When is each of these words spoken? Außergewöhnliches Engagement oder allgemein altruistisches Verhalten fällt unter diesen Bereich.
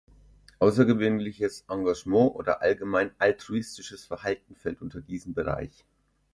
Außergewöhnliches 0.57 1.65
Engagement 1.69 2.33
oder 2.33 2.63
allgemein 2.63 3.11
altruistisches 3.19 4.03
Verhalten 4.03 4.55
fällt 4.55 4.81
unter 4.81 4.99
diesen 4.99 5.35
Bereich. 5.35 5.85